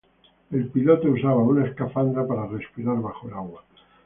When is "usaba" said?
1.11-1.37